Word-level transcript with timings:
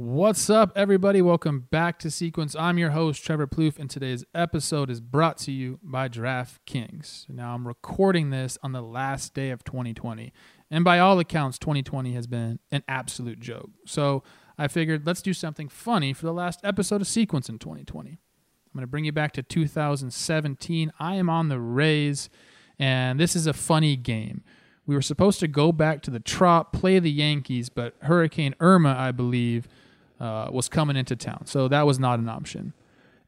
What's 0.00 0.48
up, 0.48 0.70
everybody? 0.76 1.20
Welcome 1.20 1.66
back 1.72 1.98
to 1.98 2.10
Sequence. 2.12 2.54
I'm 2.54 2.78
your 2.78 2.90
host, 2.90 3.24
Trevor 3.24 3.48
Plouffe, 3.48 3.80
and 3.80 3.90
today's 3.90 4.24
episode 4.32 4.90
is 4.90 5.00
brought 5.00 5.38
to 5.38 5.50
you 5.50 5.80
by 5.82 6.08
DraftKings. 6.08 7.28
Now, 7.28 7.52
I'm 7.52 7.66
recording 7.66 8.30
this 8.30 8.56
on 8.62 8.70
the 8.70 8.80
last 8.80 9.34
day 9.34 9.50
of 9.50 9.64
2020, 9.64 10.32
and 10.70 10.84
by 10.84 11.00
all 11.00 11.18
accounts, 11.18 11.58
2020 11.58 12.12
has 12.12 12.28
been 12.28 12.60
an 12.70 12.84
absolute 12.86 13.40
joke. 13.40 13.70
So, 13.86 14.22
I 14.56 14.68
figured 14.68 15.04
let's 15.04 15.20
do 15.20 15.34
something 15.34 15.68
funny 15.68 16.12
for 16.12 16.26
the 16.26 16.32
last 16.32 16.60
episode 16.62 17.00
of 17.00 17.08
Sequence 17.08 17.48
in 17.48 17.58
2020. 17.58 18.10
I'm 18.10 18.18
going 18.72 18.82
to 18.82 18.86
bring 18.86 19.04
you 19.04 19.10
back 19.10 19.32
to 19.32 19.42
2017. 19.42 20.92
I 21.00 21.16
am 21.16 21.28
on 21.28 21.48
the 21.48 21.58
Rays, 21.58 22.30
and 22.78 23.18
this 23.18 23.34
is 23.34 23.48
a 23.48 23.52
funny 23.52 23.96
game. 23.96 24.44
We 24.86 24.94
were 24.94 25.02
supposed 25.02 25.40
to 25.40 25.48
go 25.48 25.72
back 25.72 26.02
to 26.02 26.12
the 26.12 26.20
Trop, 26.20 26.72
play 26.72 27.00
the 27.00 27.10
Yankees, 27.10 27.68
but 27.68 27.96
Hurricane 28.02 28.54
Irma, 28.60 28.94
I 28.96 29.10
believe, 29.10 29.66
uh, 30.20 30.48
was 30.50 30.68
coming 30.68 30.96
into 30.96 31.16
town. 31.16 31.46
So 31.46 31.68
that 31.68 31.86
was 31.86 31.98
not 31.98 32.18
an 32.18 32.28
option. 32.28 32.72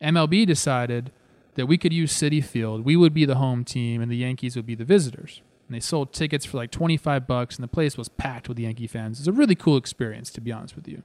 MLB 0.02 0.46
decided 0.46 1.12
that 1.54 1.66
we 1.66 1.78
could 1.78 1.92
use 1.92 2.12
Citi 2.12 2.42
Field. 2.42 2.84
We 2.84 2.96
would 2.96 3.12
be 3.12 3.24
the 3.24 3.36
home 3.36 3.64
team 3.64 4.00
and 4.00 4.10
the 4.10 4.16
Yankees 4.16 4.56
would 4.56 4.66
be 4.66 4.74
the 4.74 4.84
visitors. 4.84 5.42
And 5.68 5.74
they 5.74 5.80
sold 5.80 6.12
tickets 6.12 6.44
for 6.44 6.56
like 6.56 6.70
25 6.70 7.26
bucks 7.26 7.56
and 7.56 7.62
the 7.62 7.68
place 7.68 7.96
was 7.96 8.08
packed 8.08 8.48
with 8.48 8.58
Yankee 8.58 8.86
fans. 8.86 9.18
It's 9.18 9.28
a 9.28 9.32
really 9.32 9.54
cool 9.54 9.76
experience 9.76 10.30
to 10.32 10.40
be 10.40 10.52
honest 10.52 10.74
with 10.74 10.88
you. 10.88 11.02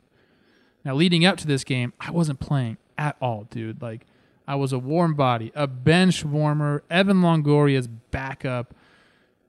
Now 0.84 0.96
leading 0.96 1.26
up 1.26 1.38
to 1.38 1.48
this 1.48 1.64
game, 1.64 1.94
I 2.00 2.12
wasn't 2.12 2.40
playing 2.40 2.78
at 2.98 3.16
all, 3.22 3.48
dude. 3.50 3.82
Like 3.82 4.06
I 4.48 4.56
was 4.56 4.72
a 4.72 4.80
warm 4.80 5.16
body, 5.16 5.52
a 5.56 5.68
bench 5.68 6.24
warmer, 6.24 6.84
Evan 6.90 7.22
Longoria's 7.22 7.88
backup. 7.88 8.74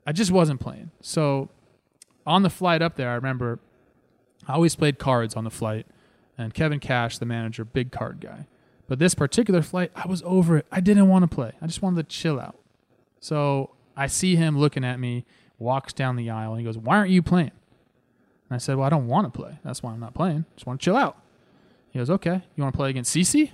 I 0.06 0.12
just 0.12 0.30
wasn't 0.30 0.60
playing. 0.60 0.90
So 1.00 1.50
on 2.26 2.42
the 2.42 2.50
flight 2.50 2.82
up 2.82 2.96
there, 2.96 3.10
I 3.10 3.14
remember 3.14 3.58
I 4.46 4.54
always 4.54 4.76
played 4.76 4.98
cards 4.98 5.34
on 5.34 5.44
the 5.44 5.50
flight 5.50 5.86
and 6.38 6.52
Kevin 6.54 6.80
Cash, 6.80 7.18
the 7.18 7.26
manager, 7.26 7.64
big 7.64 7.90
card 7.92 8.20
guy. 8.20 8.46
But 8.88 8.98
this 8.98 9.14
particular 9.14 9.62
flight, 9.62 9.90
I 9.94 10.06
was 10.06 10.22
over 10.24 10.58
it. 10.58 10.66
I 10.70 10.80
didn't 10.80 11.08
want 11.08 11.28
to 11.28 11.34
play. 11.34 11.52
I 11.60 11.66
just 11.66 11.82
wanted 11.82 12.08
to 12.08 12.16
chill 12.16 12.38
out. 12.38 12.58
So 13.20 13.70
I 13.96 14.06
see 14.06 14.36
him 14.36 14.58
looking 14.58 14.84
at 14.84 15.00
me, 15.00 15.24
walks 15.58 15.92
down 15.92 16.16
the 16.16 16.30
aisle, 16.30 16.52
and 16.52 16.60
he 16.60 16.64
goes, 16.64 16.78
Why 16.78 16.96
aren't 16.96 17.10
you 17.10 17.22
playing? 17.22 17.52
And 18.48 18.54
I 18.54 18.58
said, 18.58 18.76
Well, 18.76 18.86
I 18.86 18.90
don't 18.90 19.08
want 19.08 19.32
to 19.32 19.36
play. 19.36 19.58
That's 19.64 19.82
why 19.82 19.92
I'm 19.92 20.00
not 20.00 20.14
playing. 20.14 20.44
Just 20.54 20.66
want 20.66 20.80
to 20.80 20.84
chill 20.84 20.96
out. 20.96 21.20
He 21.90 21.98
goes, 21.98 22.10
Okay, 22.10 22.42
you 22.54 22.62
want 22.62 22.74
to 22.74 22.76
play 22.76 22.90
against 22.90 23.14
CC? 23.14 23.50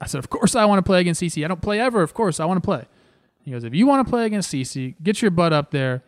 I 0.00 0.06
said, 0.06 0.18
Of 0.18 0.28
course 0.28 0.54
I 0.54 0.64
want 0.66 0.78
to 0.78 0.82
play 0.82 1.00
against 1.00 1.22
CC. 1.22 1.44
I 1.44 1.48
don't 1.48 1.62
play 1.62 1.80
ever. 1.80 2.02
Of 2.02 2.12
course 2.12 2.40
I 2.40 2.44
want 2.44 2.62
to 2.62 2.66
play. 2.66 2.84
He 3.44 3.52
goes, 3.52 3.64
If 3.64 3.74
you 3.74 3.86
want 3.86 4.06
to 4.06 4.10
play 4.10 4.26
against 4.26 4.52
CC, 4.52 4.96
get 5.02 5.22
your 5.22 5.30
butt 5.30 5.52
up 5.52 5.70
there 5.70 6.02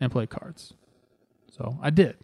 and 0.00 0.10
play 0.10 0.26
cards. 0.26 0.74
So 1.50 1.78
I 1.82 1.90
did. 1.90 2.16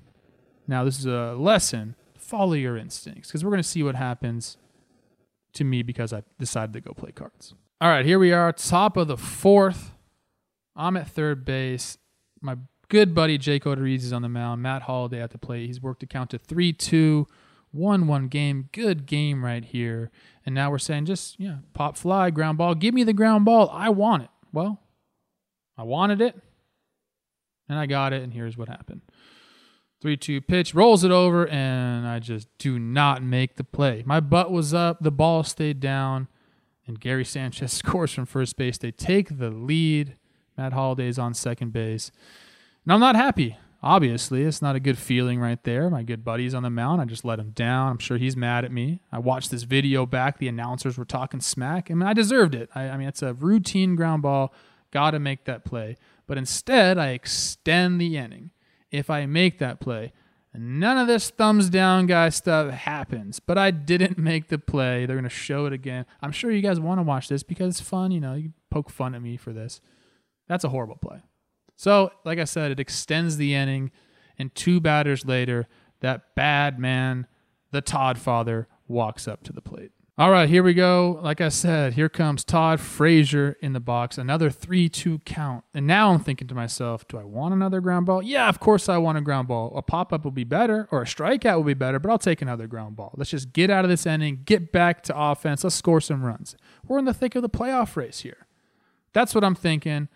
Now, 0.67 0.85
this 0.85 0.99
is 0.99 1.07
a 1.07 1.35
lesson 1.35 1.95
follow 2.37 2.55
your 2.55 2.77
instincts 2.77 3.29
because 3.29 3.45
we're 3.45 3.51
going 3.51 3.63
to 3.63 3.69
see 3.69 3.83
what 3.83 3.95
happens 3.95 4.57
to 5.53 5.63
me 5.63 5.83
because 5.83 6.13
I 6.13 6.25
decided 6.39 6.73
to 6.73 6.81
go 6.81 6.93
play 6.93 7.13
cards. 7.13 7.55
All 7.81 7.89
right, 7.89 8.05
here 8.05 8.19
we 8.19 8.33
are, 8.33 8.53
top 8.53 8.97
of 8.97 9.07
the 9.07 9.17
fourth. 9.17 9.93
I'm 10.75 10.97
at 10.97 11.09
third 11.09 11.45
base. 11.45 11.97
My 12.41 12.57
good 12.89 13.15
buddy 13.15 13.39
Jake 13.39 13.65
Odorizzi 13.65 14.05
is 14.05 14.13
on 14.13 14.23
the 14.23 14.29
mound. 14.29 14.63
Matt 14.63 14.83
Holliday 14.83 15.23
at 15.23 15.31
the 15.31 15.39
plate. 15.39 15.67
He's 15.67 15.81
worked 15.81 16.03
a 16.03 16.07
count 16.07 16.31
to 16.31 16.39
3 16.39 16.73
2, 16.73 17.27
1 17.71 18.07
1 18.09 18.29
game. 18.29 18.69
Good 18.73 19.07
game 19.07 19.45
right 19.45 19.65
here. 19.65 20.11
And 20.45 20.57
now 20.57 20.71
we're 20.71 20.79
saying 20.79 21.07
just, 21.07 21.39
yeah, 21.39 21.59
pop 21.73 21.97
fly, 21.97 22.31
ground 22.31 22.59
ball. 22.59 22.75
Give 22.75 22.95
me 22.95 23.05
the 23.05 23.13
ground 23.13 23.45
ball. 23.45 23.71
I 23.73 23.91
want 23.91 24.25
it. 24.25 24.31
Well, 24.53 24.81
I 25.79 25.85
wanted 25.85 26.21
it, 26.21 26.37
and 27.69 27.79
I 27.79 27.87
got 27.87 28.13
it, 28.13 28.23
and 28.23 28.33
here's 28.33 28.57
what 28.57 28.69
happened. 28.69 29.03
3 30.05 30.19
2 30.19 30.43
pitch, 30.43 30.75
rolls 30.75 31.03
it 31.03 31.11
over, 31.11 31.49
and 31.49 32.07
I 32.07 32.19
just 32.19 32.47
do 32.59 32.79
not 32.79 33.23
make 33.23 33.57
the 33.57 33.65
play. 33.65 34.03
My 34.05 34.21
butt 34.21 34.53
was 34.53 34.75
up, 34.75 34.99
the 35.01 35.11
ball 35.11 35.43
stayed 35.45 35.81
down, 35.81 36.29
and 36.87 37.01
Gary 37.01 37.25
Sanchez 37.25 37.73
scores 37.83 38.13
from 38.13 38.27
first 38.27 38.59
base. 38.59 38.77
They 38.77 38.91
take 38.91 39.39
the 39.39 39.49
lead. 39.49 40.17
Matt 40.59 40.75
Holliday's 40.75 41.19
on 41.19 41.33
second 41.33 41.73
base. 41.73 42.13
And 42.85 42.93
I'm 42.93 43.01
not 43.01 43.17
happy. 43.17 43.57
Obviously, 43.83 44.43
it's 44.43 44.61
not 44.61 44.77
a 44.77 44.81
good 44.81 44.99
feeling 44.99 45.41
right 45.41 45.65
there. 45.65 45.89
My 45.89 46.03
good 46.03 46.23
buddy's 46.23 46.53
on 46.53 46.65
the 46.65 46.69
mound. 46.71 47.01
I 47.01 47.07
just 47.07 47.25
let 47.25 47.39
him 47.39 47.53
down. 47.53 47.93
I'm 47.93 47.99
sure 47.99 48.19
he's 48.19 48.37
mad 48.37 48.67
at 48.67 48.73
me. 48.73 49.01
I 49.11 49.19
watched 49.19 49.51
this 49.51 49.63
video 49.63 50.05
back. 50.05 50.37
The 50.37 50.49
announcers 50.49 50.99
were 50.99 51.07
talking 51.07 51.41
smack. 51.41 51.91
I 51.91 51.95
mean, 51.95 52.07
I 52.07 52.13
deserved 52.13 52.55
it. 52.55 52.69
I, 52.75 52.91
I 52.91 52.99
mean, 52.99 53.09
it's 53.09 53.23
a 53.23 53.33
routine 53.33 53.97
ground 53.97 54.21
ball. 54.21 54.53
Got 54.91 55.13
to 55.13 55.19
make 55.19 55.47
that 55.47 55.65
play. 55.65 55.97
But 56.27 56.37
instead, 56.37 56.99
I 56.99 57.13
extend 57.13 57.99
the 57.99 58.19
inning 58.19 58.51
if 58.95 59.11
I 59.11 59.27
make 59.27 59.59
that 59.59 59.81
play. 59.81 60.13
None 60.57 60.99
of 60.99 61.09
this 61.09 61.31
thumbs 61.31 61.69
down 61.69 62.07
guy 62.07 62.29
stuff 62.29 62.73
happens, 62.73 63.41
but 63.41 63.59
I 63.59 63.73
didn't 63.73 64.19
make 64.19 64.49
the 64.49 64.59
play. 64.59 65.05
They're 65.05 65.17
going 65.17 65.25
to 65.25 65.29
show 65.29 65.67
it 65.67 65.73
again. 65.73 66.07
I'm 66.23 66.31
sure 66.31 66.53
you 66.53 66.63
guys 66.63 66.79
want 66.79 66.99
to 66.99 67.03
watch 67.03 67.29
this 67.29 67.43
because 67.43 67.81
it's 67.81 67.89
fun. 67.89 68.13
You 68.13 68.21
know, 68.21 68.35
you 68.35 68.53
poke 68.71 68.89
fun 68.89 69.17
at 69.17 69.23
me 69.23 69.37
for 69.37 69.53
this. 69.53 69.81
That's 70.47 70.63
a 70.63 70.69
horrible 70.69 70.97
play. 70.97 71.23
So, 71.75 72.13
like 72.25 72.39
I 72.39 72.45
said, 72.45 72.71
it 72.71 72.79
extends 72.79 73.37
the 73.37 73.53
inning, 73.53 73.91
and 74.39 74.55
two 74.55 74.81
batters 74.81 75.27
later, 75.27 75.67
that 76.01 76.37
bad 76.37 76.79
man, 76.79 77.27
the 77.73 77.81
Todd 77.81 78.17
father, 78.17 78.69
walks 78.87 79.27
up 79.27 79.43
to 79.45 79.53
the 79.53 79.61
plate. 79.61 79.91
All 80.17 80.31
right, 80.31 80.49
here 80.49 80.63
we 80.63 80.75
go. 80.75 81.19
Like 81.25 81.41
I 81.41 81.49
said, 81.49 81.95
here 81.95 82.09
comes 82.09 82.45
Todd 82.45 82.79
Frazier 82.79 83.57
in 83.61 83.73
the 83.73 83.81
box, 83.81 84.17
another 84.17 84.49
3 84.49 84.89
2 84.89 85.19
count. 85.25 85.65
And 85.75 85.89
now 85.89 86.13
I'm 86.13 86.21
thinking 86.21 86.47
to 86.47 86.55
myself, 86.55 87.09
do 87.09 87.19
I 87.19 87.25
want 87.25 87.53
another 87.53 87.81
ground 87.81 88.07
ball? 88.07 88.23
Yeah, 88.23 88.49
of 88.49 88.61
course 88.61 88.89
I 88.89 88.97
want 88.99 89.19
a 89.19 89.21
ground 89.21 89.49
ball. 89.49 89.73
A 89.77 89.83
pop 89.83 90.13
up 90.13 90.23
will 90.23 90.31
be 90.31 90.45
better, 90.45 90.87
or 90.93 91.03
a 91.03 91.05
strikeout 91.05 91.57
will 91.57 91.65
be 91.65 91.75
better, 91.75 91.99
but 91.99 92.13
I'll 92.13 92.19
take 92.21 92.41
another 92.41 92.69
ground 92.69 92.95
ball. 92.95 93.13
Let's 93.17 93.31
just 93.31 93.53
get 93.53 93.71
out 93.71 93.85
of 93.85 93.89
this 93.89 94.07
inning, 94.07 94.43
get 94.45 94.71
back 94.71 95.03
to 95.05 95.19
offense, 95.19 95.65
let's 95.65 95.75
score 95.75 96.01
some 96.01 96.23
runs. 96.23 96.55
We're 96.87 97.01
in 97.01 97.07
the 97.07 97.13
thick 97.15 97.35
of 97.35 97.43
the 97.43 97.51
playoff 97.51 97.97
race 97.97 98.21
here. 98.21 98.47
That's 99.15 99.35
what 99.35 99.43
I'm 99.43 99.57
thinking. 99.57 100.07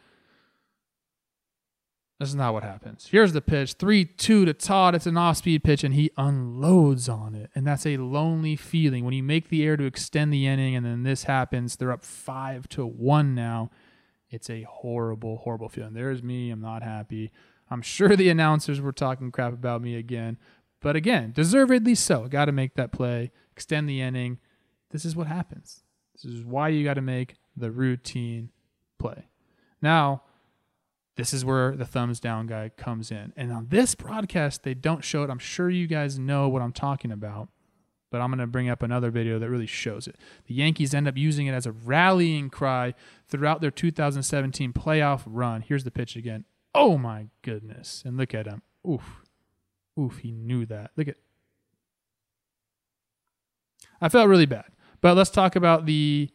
This 2.19 2.31
is 2.31 2.35
not 2.35 2.53
what 2.53 2.65
happens. 2.65 3.07
Here's 3.09 3.33
the 3.33 3.41
pitch 3.41 3.75
3 3.75 4.05
2 4.05 4.45
to 4.45 4.53
Todd. 4.53 4.97
It's 4.97 5.07
an 5.07 5.17
off 5.17 5.37
speed 5.37 5.63
pitch, 5.63 5.85
and 5.85 5.95
he 5.95 6.11
unloads 6.17 7.09
on 7.09 7.37
it. 7.37 7.51
And 7.55 7.65
that's 7.65 7.87
a 7.87 7.97
lonely 7.97 8.57
feeling. 8.57 9.05
When 9.05 9.15
you 9.15 9.23
make 9.23 9.49
the 9.49 9.65
air 9.65 9.77
to 9.77 9.85
extend 9.85 10.33
the 10.33 10.47
inning, 10.47 10.75
and 10.75 10.85
then 10.85 11.05
this 11.05 11.25
happens, 11.25 11.77
they're 11.77 11.93
up 11.93 12.05
5 12.05 12.69
to 12.71 12.85
1 12.85 13.35
now. 13.35 13.71
It's 14.31 14.51
a 14.51 14.63
horrible, 14.63 15.39
horrible 15.39 15.69
feeling. 15.69 15.95
There's 15.95 16.23
me. 16.23 16.51
I'm 16.51 16.61
not 16.61 16.83
happy. 16.83 17.31
I'm 17.71 17.83
sure 17.83 18.17
the 18.17 18.31
announcers 18.31 18.81
were 18.81 18.93
talking 18.93 19.31
crap 19.31 19.53
about 19.53 19.81
me 19.81 19.95
again. 19.95 20.39
But 20.81 20.97
again, 20.97 21.33
deservedly 21.33 21.95
so. 21.95 22.27
Got 22.29 22.47
to 22.47 22.53
make 22.53 22.75
that 22.75 22.93
play, 22.93 23.31
extend 23.53 23.89
the 23.89 24.01
inning. 24.01 24.39
This 24.91 25.05
is 25.05 25.15
what 25.15 25.27
happens. 25.27 25.83
This 26.15 26.33
is 26.33 26.45
why 26.45 26.69
you 26.69 26.85
got 26.85 26.95
to 26.95 27.03
make 27.03 27.35
the 27.57 27.71
routine 27.71 28.51
play. 28.99 29.27
Now, 29.83 30.23
this 31.19 31.35
is 31.35 31.45
where 31.45 31.75
the 31.75 31.85
thumbs 31.85 32.21
down 32.21 32.47
guy 32.47 32.71
comes 32.77 33.11
in. 33.11 33.33
And 33.37 33.51
on 33.51 33.67
this 33.71 33.97
broadcast, 33.97 34.63
they 34.63 34.73
don't 34.73 35.03
show 35.03 35.25
it. 35.25 35.31
I'm 35.31 35.41
sure 35.41 35.69
you 35.69 35.89
guys 35.89 36.17
know 36.17 36.49
what 36.49 36.63
I'm 36.63 36.71
talking 36.71 37.11
about, 37.11 37.49
but 38.13 38.21
I'm 38.21 38.31
going 38.31 38.39
to 38.39 38.47
bring 38.47 38.69
up 38.69 38.85
another 38.85 39.11
video 39.11 39.41
that 39.41 39.51
really 39.51 39.67
shows 39.67 40.07
it. 40.07 40.15
The 40.47 40.55
Yankees 40.55 40.95
end 40.95 41.09
up 41.09 41.17
using 41.17 41.49
it 41.49 41.55
as 41.55 41.67
a 41.67 41.73
rallying 41.73 42.51
cry 42.51 42.95
throughout 43.27 43.61
their 43.61 43.73
2017 43.73 44.73
playoff 44.73 45.23
run. 45.27 45.63
Here's 45.63 45.83
the 45.83 45.91
pitch 45.91 46.15
again. 46.15 46.45
Oh 46.73 46.97
my 46.97 47.27
goodness. 47.43 48.05
And 48.07 48.17
look 48.17 48.33
at 48.33 48.47
him. 48.47 48.63
Oof. 48.89 49.25
Oof, 49.99 50.19
he 50.19 50.31
knew 50.31 50.67
that. 50.67 50.93
Look 50.97 51.09
at 51.09 51.17
I 54.01 54.09
felt 54.09 54.29
really 54.29 54.47
bad. 54.47 54.67
But 55.01 55.17
let's 55.17 55.31
talk 55.31 55.57
about 55.57 55.85
the 55.85 56.31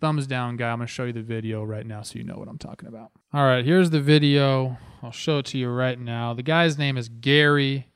thumbs 0.00 0.26
down 0.26 0.56
guy. 0.56 0.70
I'm 0.70 0.78
going 0.78 0.86
to 0.86 0.92
show 0.92 1.04
you 1.04 1.12
the 1.12 1.22
video 1.22 1.62
right 1.62 1.86
now 1.86 2.02
so 2.02 2.18
you 2.18 2.24
know 2.24 2.36
what 2.36 2.48
I'm 2.48 2.58
talking 2.58 2.88
about. 2.88 3.10
All 3.32 3.44
right, 3.44 3.64
here's 3.64 3.90
the 3.90 4.00
video. 4.00 4.78
I'll 5.02 5.12
show 5.12 5.38
it 5.38 5.46
to 5.46 5.58
you 5.58 5.68
right 5.68 5.98
now. 5.98 6.34
The 6.34 6.42
guy's 6.42 6.78
name 6.78 6.96
is 6.96 7.08
Gary. 7.08 7.88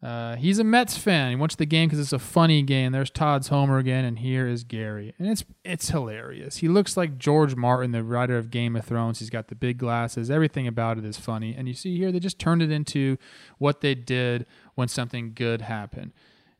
Uh, 0.00 0.36
he's 0.36 0.60
a 0.60 0.64
Mets 0.64 0.96
fan. 0.96 1.36
He 1.36 1.46
to 1.46 1.56
the 1.56 1.66
game 1.66 1.88
because 1.88 1.98
it's 1.98 2.12
a 2.12 2.20
funny 2.20 2.62
game. 2.62 2.92
There's 2.92 3.10
Todd's 3.10 3.48
homer 3.48 3.78
again, 3.78 4.04
and 4.04 4.20
here 4.20 4.46
is 4.46 4.62
Gary, 4.62 5.12
and 5.18 5.28
it's 5.28 5.44
it's 5.64 5.88
hilarious. 5.90 6.58
He 6.58 6.68
looks 6.68 6.96
like 6.96 7.18
George 7.18 7.56
Martin, 7.56 7.90
the 7.90 8.04
writer 8.04 8.38
of 8.38 8.50
Game 8.50 8.76
of 8.76 8.84
Thrones. 8.84 9.18
He's 9.18 9.30
got 9.30 9.48
the 9.48 9.56
big 9.56 9.76
glasses. 9.78 10.30
Everything 10.30 10.68
about 10.68 10.98
it 10.98 11.04
is 11.04 11.16
funny, 11.16 11.52
and 11.56 11.66
you 11.66 11.74
see 11.74 11.96
here 11.96 12.12
they 12.12 12.20
just 12.20 12.38
turned 12.38 12.62
it 12.62 12.70
into 12.70 13.16
what 13.58 13.80
they 13.80 13.96
did 13.96 14.46
when 14.76 14.86
something 14.86 15.32
good 15.34 15.62
happened. 15.62 16.12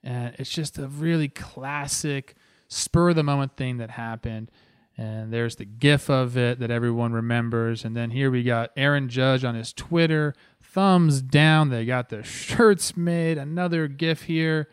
And 0.03 0.35
it's 0.37 0.51
just 0.51 0.77
a 0.77 0.89
really 0.89 1.29
classic 1.29 2.35
spur 2.69 3.11
of 3.11 3.17
the 3.17 3.23
moment 3.23 3.57
thing 3.57 3.79
that 3.79 3.91
happened. 3.91 4.51
And 4.97 5.33
there's 5.33 5.57
the 5.57 5.65
gif 5.65 6.11
of 6.11 6.37
it 6.37 6.59
that 6.59 6.71
everyone 6.71 7.13
remembers. 7.13 7.85
And 7.85 7.97
then 7.97 8.11
here 8.11 8.31
we 8.31 8.43
got 8.43 8.71
Aaron 8.77 9.09
Judge 9.09 9.45
on 9.45 9.55
his 9.55 9.73
Twitter, 9.73 10.35
thumbs 10.61 11.23
down. 11.23 11.71
They 11.71 11.85
got 11.85 12.09
their 12.09 12.25
shirts 12.25 12.97
made. 12.97 13.39
Another 13.39 13.87
gif 13.87 14.23
here. 14.23 14.69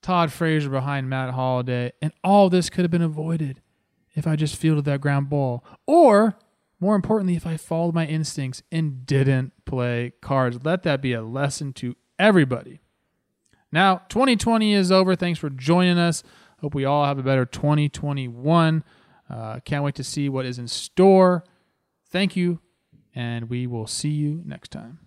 Todd 0.00 0.32
Frazier 0.32 0.70
behind 0.70 1.10
Matt 1.10 1.34
Holliday. 1.34 1.92
And 2.00 2.12
all 2.24 2.48
this 2.48 2.70
could 2.70 2.82
have 2.82 2.90
been 2.90 3.02
avoided 3.02 3.60
if 4.14 4.26
I 4.26 4.36
just 4.36 4.56
fielded 4.56 4.86
that 4.86 5.02
ground 5.02 5.28
ball. 5.28 5.62
Or, 5.86 6.38
more 6.80 6.96
importantly, 6.96 7.36
if 7.36 7.46
I 7.46 7.58
followed 7.58 7.94
my 7.94 8.06
instincts 8.06 8.62
and 8.72 9.04
didn't 9.04 9.52
play 9.66 10.14
cards. 10.22 10.60
Let 10.64 10.82
that 10.84 11.02
be 11.02 11.12
a 11.12 11.22
lesson 11.22 11.74
to 11.74 11.94
everybody. 12.18 12.80
Now, 13.70 14.02
2020 14.08 14.72
is 14.72 14.90
over. 14.90 15.14
Thanks 15.14 15.38
for 15.38 15.50
joining 15.50 15.98
us. 15.98 16.22
Hope 16.60 16.74
we 16.74 16.84
all 16.84 17.04
have 17.04 17.18
a 17.18 17.22
better 17.22 17.44
2021. 17.46 18.84
Uh, 19.28 19.60
can't 19.60 19.84
wait 19.84 19.94
to 19.94 20.04
see 20.04 20.28
what 20.28 20.44
is 20.44 20.58
in 20.58 20.68
store. 20.68 21.44
Thank 22.10 22.36
you, 22.36 22.60
and 23.14 23.48
we 23.48 23.66
will 23.66 23.86
see 23.86 24.10
you 24.10 24.42
next 24.44 24.70
time. 24.70 24.98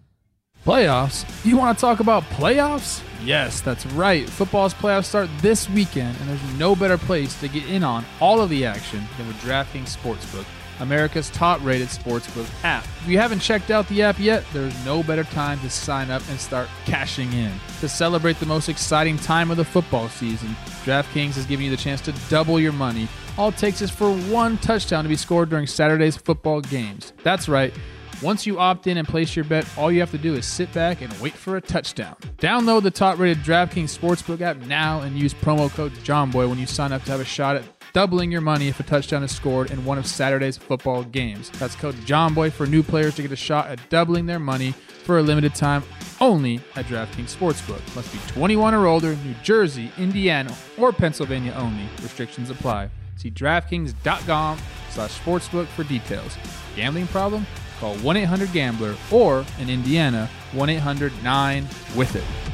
Playoffs? 0.66 1.26
You 1.46 1.58
want 1.58 1.78
to 1.78 1.82
talk 1.82 2.00
about 2.00 2.24
playoffs? 2.24 3.04
Yes, 3.26 3.60
that's 3.60 3.86
right. 3.88 4.30
Football's 4.30 4.74
playoffs 4.74 5.06
start 5.06 5.30
this 5.42 5.70
weekend, 5.70 6.18
and 6.22 6.30
there's 6.30 6.54
no 6.58 6.74
better 6.74 6.98
place 6.98 7.38
to 7.42 7.50
get 7.50 7.66
in 7.70 7.84
on 7.84 8.06
all 8.22 8.40
of 8.40 8.50
the 8.50 8.66
action 8.66 9.04
than 9.18 9.28
with 9.28 9.36
DraftKings 9.42 9.98
Sportsbook, 9.98 10.46
America's 10.80 11.30
top 11.30 11.64
rated 11.64 11.88
sportsbook 11.88 12.48
app. 12.64 12.84
If 13.02 13.08
you 13.08 13.18
haven't 13.18 13.40
checked 13.40 13.72
out 13.72 13.88
the 13.88 14.02
app 14.02 14.20
yet, 14.20 14.44
there's 14.54 14.74
no 14.86 15.04
better 15.04 15.24
time 15.24 15.60
to 15.62 15.70
sign 15.70 16.10
up 16.10 16.22
and 16.30 16.40
start 16.40 16.70
cashing 16.86 17.31
in. 17.34 17.52
To 17.80 17.90
celebrate 17.90 18.40
the 18.40 18.46
most 18.46 18.70
exciting 18.70 19.18
time 19.18 19.52
of 19.52 19.58
the 19.58 19.66
football 19.66 20.10
season, 20.10 20.50
DraftKings 20.84 21.38
is 21.38 21.46
giving 21.46 21.66
you 21.66 21.72
the 21.72 21.78
chance 21.78 22.02
to 22.02 22.14
double 22.30 22.60
your 22.60 22.74
money. 22.74 23.08
All 23.38 23.50
it 23.50 23.58
takes 23.58 23.81
is 23.81 23.90
for 23.90 24.14
one 24.14 24.58
touchdown 24.58 25.04
to 25.04 25.10
be 25.10 25.16
scored 25.16 25.50
during 25.50 25.68
Saturday's 25.68 26.16
football 26.16 26.62
games. 26.62 27.14
That's 27.24 27.50
right. 27.50 27.74
Once 28.22 28.46
you 28.46 28.58
opt 28.58 28.88
in 28.88 28.98
and 28.98 29.06
place 29.06 29.36
your 29.36 29.44
bet, 29.44 29.68
all 29.78 29.92
you 29.92 30.00
have 30.00 30.12
to 30.12 30.18
do 30.18 30.34
is 30.34 30.46
sit 30.46 30.72
back 30.72 31.02
and 31.02 31.12
wait 31.19 31.34
for 31.34 31.58
a 31.58 31.62
touchdown. 31.62 32.16
Download 32.38 32.81
the 32.81 32.92
top 32.92 33.19
rated 33.19 33.44
DraftKings 33.44 33.98
Sportsbook 33.98 34.40
app 34.40 34.58
now 34.58 35.02
and 35.02 35.18
use 35.18 35.34
promo 35.34 35.69
code 35.69 35.92
JOHNBOY 36.06 36.48
when 36.48 36.58
you 36.58 36.66
sign 36.66 36.94
up 36.94 37.04
to 37.04 37.12
have 37.12 37.19
a 37.19 37.26
shot 37.26 37.58
at 37.58 37.73
doubling 37.94 38.31
your 38.31 38.42
money 38.42 38.68
if 38.68 38.80
a 38.80 38.84
touchdown 38.84 39.24
is 39.24 39.34
scored 39.34 39.72
in 39.72 39.86
one 39.86 39.98
of 39.98 40.06
Saturday's 40.06 40.57
football 40.57 41.04
games. 41.04 41.50
That's 41.51 41.75
code 41.75 41.95
JOHNBOY 41.95 42.51
for 42.51 42.66
new 42.66 42.84
players 42.84 43.16
to 43.16 43.22
get 43.22 43.31
a 43.31 43.36
shot 43.36 43.68
at 43.68 43.80
doubling 43.90 44.25
their 44.25 44.40
money 44.40 44.72
for 44.72 45.19
a 45.19 45.22
limited 45.22 45.54
time 45.54 45.84
only 46.19 46.60
at 46.75 46.86
DraftKings 46.86 47.36
Sportsbook. 47.36 47.95
Must 47.95 48.12
be 48.12 48.19
21 48.34 48.74
or 48.74 48.88
older, 48.88 49.16
New 49.18 49.36
Jersey, 49.44 49.92
Indiana, 49.98 50.56
or 50.78 50.92
Pennsylvania 50.92 51.54
only. 51.56 51.88
Restrictions 52.01 52.50
apply. 52.50 52.90
See 53.18 53.30
DraftKings.com 53.30 54.57
slash 54.90 55.19
sportsbook 55.19 55.68
for 55.68 55.84
details. 55.84 56.36
Gambling 56.75 57.07
problem? 57.07 57.45
Call 57.80 57.95
1-800-GAMBLER 57.98 58.95
or, 59.12 59.45
in 59.60 59.69
Indiana, 59.69 60.30
1-800-9-WITH-IT. 60.54 62.53